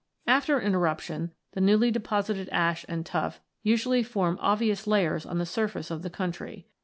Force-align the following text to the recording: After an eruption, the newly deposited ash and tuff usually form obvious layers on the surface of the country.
After 0.25 0.57
an 0.57 0.73
eruption, 0.73 1.31
the 1.51 1.61
newly 1.61 1.91
deposited 1.91 2.49
ash 2.49 2.83
and 2.89 3.05
tuff 3.05 3.39
usually 3.61 4.01
form 4.01 4.39
obvious 4.41 4.87
layers 4.87 5.27
on 5.27 5.37
the 5.37 5.45
surface 5.45 5.91
of 5.91 6.01
the 6.01 6.09
country. 6.09 6.65